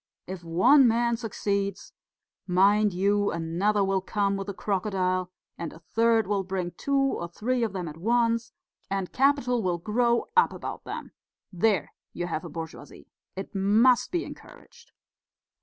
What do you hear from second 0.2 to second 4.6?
If one man succeeds, mind you, another will come with a